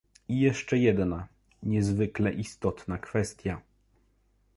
I 0.29 0.39
jeszcze 0.39 0.77
jedna, 0.77 1.27
niezwykle 1.63 2.31
istotna 2.33 2.97
kwestia 2.97 3.61